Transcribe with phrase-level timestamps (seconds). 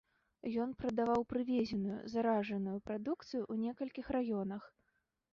[0.61, 4.63] Ён прадаваў прывезеную заражаную прадукцыю ў некалькіх раёнах.